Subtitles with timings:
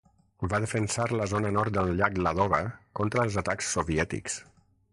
[0.51, 2.63] Va defensar la zona al nord del llac Ladoga
[3.01, 4.43] contra els atacs soviètics.